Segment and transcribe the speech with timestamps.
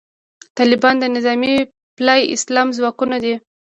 [0.57, 1.55] طالبان د نظامي
[1.97, 3.35] پالي اسلام ځواکونه دي.